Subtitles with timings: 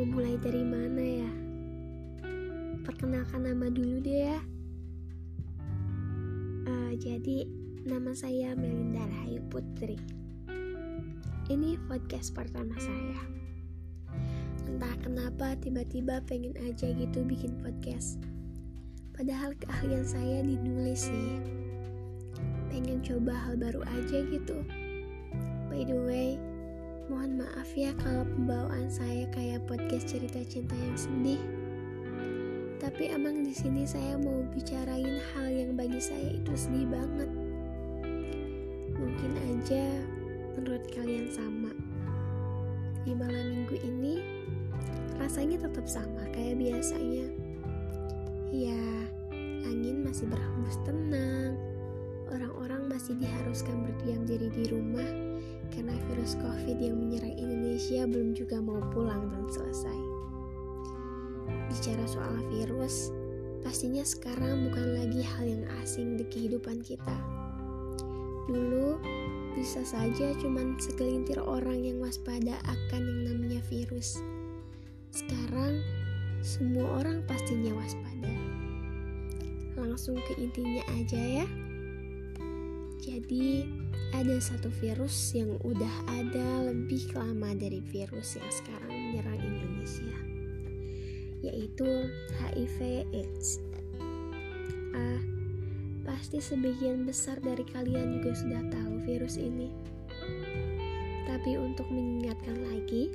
[0.00, 1.30] Mau mulai dari mana ya?
[2.88, 4.40] Perkenalkan nama dulu deh ya.
[6.64, 7.44] Uh, Jadi
[7.84, 10.00] nama saya Melinda Rahayu Putri.
[11.52, 13.20] Ini podcast pertama saya.
[14.64, 18.16] Entah kenapa tiba-tiba pengen aja gitu bikin podcast.
[19.12, 21.44] Padahal keahlian saya dinulis sih.
[22.72, 24.64] Pengen coba hal baru aja gitu.
[25.68, 26.40] By the way,
[27.10, 31.42] mohon maaf ya kalau pembawaan saya kayak podcast cerita cinta yang sedih.
[32.78, 37.26] Tapi emang di sini saya mau bicarain hal yang bagi saya itu sedih banget.
[38.94, 39.84] Mungkin aja
[40.54, 41.74] menurut kalian sama.
[43.02, 44.22] Di malam minggu ini
[45.18, 47.26] rasanya tetap sama kayak biasanya.
[48.54, 48.86] Ya,
[49.66, 51.58] angin masih berhembus tenang,
[52.30, 55.06] orang-orang masih diharuskan berdiam diri di rumah
[55.70, 60.00] karena virus COVID yang menyerang Indonesia belum juga mau pulang dan selesai.
[61.70, 63.14] Bicara soal virus,
[63.62, 67.16] pastinya sekarang bukan lagi hal yang asing di kehidupan kita.
[68.50, 68.98] Dulu,
[69.54, 74.18] bisa saja cuman segelintir orang yang waspada akan yang namanya virus.
[75.14, 75.78] Sekarang,
[76.42, 78.34] semua orang pastinya waspada.
[79.78, 81.46] Langsung ke intinya aja ya.
[83.00, 83.64] Jadi,
[84.12, 90.16] ada satu virus yang udah ada lebih lama dari virus yang sekarang menyerang Indonesia,
[91.40, 91.88] yaitu
[92.36, 93.64] HIV/AIDS.
[94.92, 95.22] Ah,
[96.04, 99.72] pasti sebagian besar dari kalian juga sudah tahu virus ini.
[101.24, 103.08] Tapi untuk mengingatkan lagi,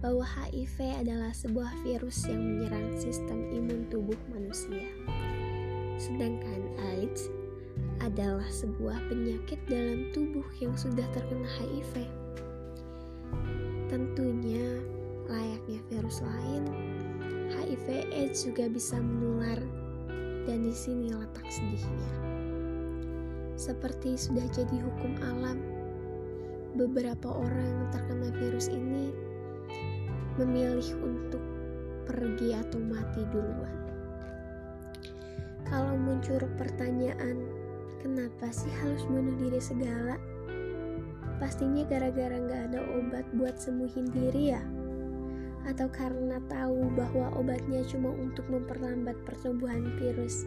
[0.00, 4.88] bahwa HIV adalah sebuah virus yang menyerang sistem imun tubuh manusia.
[6.00, 6.60] Sedangkan
[6.96, 7.43] AIDS
[8.14, 12.06] adalah sebuah penyakit dalam tubuh yang sudah terkena HIV.
[13.90, 14.78] Tentunya,
[15.26, 16.62] layaknya virus lain,
[17.50, 19.58] HIV/AIDS juga bisa menular,
[20.46, 22.12] dan di sini letak sedihnya.
[23.58, 25.58] Seperti sudah jadi hukum alam,
[26.78, 29.10] beberapa orang yang terkena virus ini
[30.38, 31.42] memilih untuk
[32.06, 33.74] pergi atau mati duluan.
[35.66, 37.63] Kalau muncul pertanyaan,
[38.04, 40.20] Kenapa sih harus bunuh diri segala?
[41.40, 44.60] Pastinya gara-gara gak ada obat buat sembuhin diri ya?
[45.64, 50.44] Atau karena tahu bahwa obatnya cuma untuk memperlambat pertumbuhan virus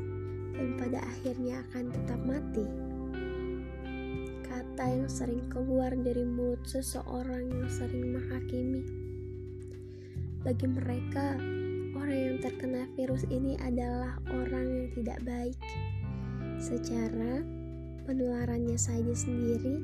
[0.53, 2.65] dan pada akhirnya akan tetap mati?
[4.45, 8.85] Kata yang sering keluar dari mulut seseorang yang sering menghakimi.
[10.45, 11.41] Bagi mereka,
[11.97, 15.57] orang yang terkena virus ini adalah orang yang tidak baik
[16.57, 17.45] Secara
[18.09, 19.77] penularannya saja sendiri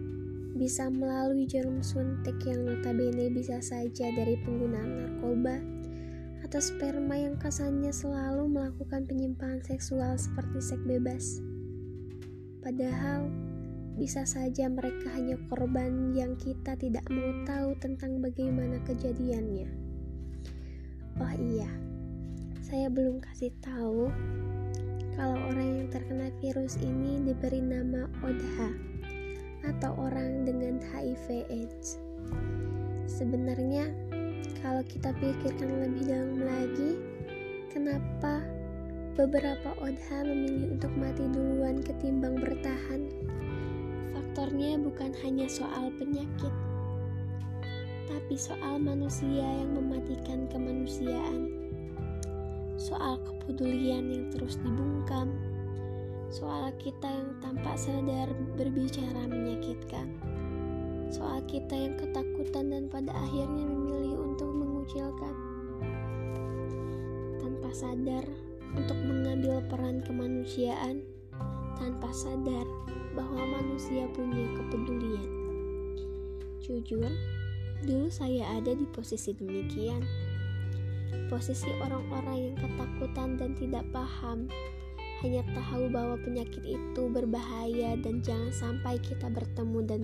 [0.54, 5.58] bisa melalui jarum suntik yang notabene bisa saja dari penggunaan narkoba
[6.46, 11.26] atau sperma yang kesannya selalu melakukan penyimpangan seksual seperti seks bebas.
[12.62, 13.30] Padahal
[13.98, 19.70] bisa saja mereka hanya korban yang kita tidak mau tahu tentang bagaimana kejadiannya.
[21.22, 21.70] Oh iya,
[22.66, 24.10] saya belum kasih tahu
[25.14, 28.70] kalau orang yang terkena virus ini diberi nama ODHA
[29.64, 32.02] atau orang dengan HIV AIDS.
[33.08, 33.94] Sebenarnya
[34.60, 36.92] kalau kita pikirkan lebih dalam lagi,
[37.72, 38.44] kenapa
[39.14, 43.08] beberapa ODHA memilih untuk mati duluan ketimbang bertahan?
[44.12, 46.54] Faktornya bukan hanya soal penyakit,
[48.10, 51.63] tapi soal manusia yang mematikan kemanusiaan
[52.94, 55.34] soal kepedulian yang terus dibungkam,
[56.30, 60.14] soal kita yang tanpa sadar berbicara menyakitkan,
[61.10, 65.34] soal kita yang ketakutan dan pada akhirnya memilih untuk mengucilkan,
[67.42, 68.26] tanpa sadar
[68.78, 71.02] untuk mengambil peran kemanusiaan,
[71.82, 72.70] tanpa sadar
[73.18, 75.30] bahwa manusia punya kepedulian.
[76.62, 77.10] Jujur,
[77.90, 80.33] dulu saya ada di posisi demikian
[81.28, 84.48] posisi orang-orang yang ketakutan dan tidak paham,
[85.24, 90.02] hanya tahu bahwa penyakit itu berbahaya dan jangan sampai kita bertemu dan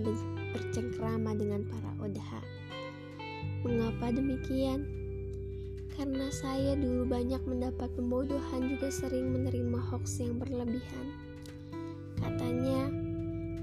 [0.56, 2.42] bercengkrama dengan para odha.
[3.68, 4.88] Mengapa demikian?
[6.00, 11.08] Karena saya dulu banyak mendapat pembodohan juga sering menerima hoax yang berlebihan.
[12.16, 12.88] Katanya,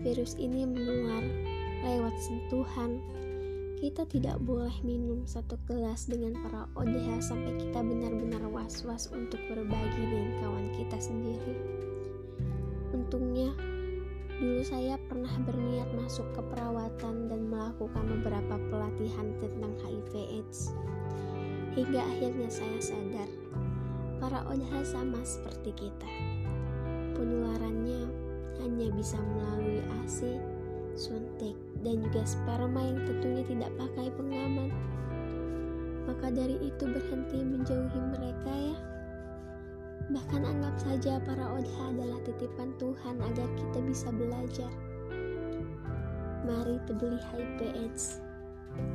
[0.05, 1.25] virus ini menular
[1.81, 3.01] lewat sentuhan,
[3.77, 10.03] kita tidak boleh minum satu gelas dengan para ODH sampai kita benar-benar was-was untuk berbagi
[10.03, 11.55] dengan kawan kita sendiri.
[12.97, 13.53] Untungnya,
[14.37, 20.77] Dulu saya pernah berniat masuk ke perawatan dan melakukan beberapa pelatihan tentang HIV/AIDS.
[21.73, 23.33] Hingga akhirnya saya sadar,
[24.21, 26.11] para ODH sama seperti kita.
[27.17, 28.13] Penularannya
[28.61, 30.37] hanya bisa melalui ASI,
[30.97, 31.55] suntik,
[31.85, 34.73] dan juga sperma yang tentunya tidak pakai pengaman.
[36.09, 38.77] Maka dari itu berhenti menjauhi mereka ya.
[40.07, 44.73] Bahkan anggap saja para odha adalah titipan Tuhan agar kita bisa belajar.
[46.47, 48.23] Mari peduli HIV AIDS.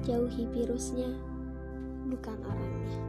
[0.06, 1.10] Jauhi virusnya,
[2.08, 3.02] bukan orangnya.